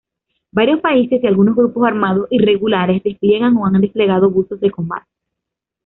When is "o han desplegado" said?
3.55-4.31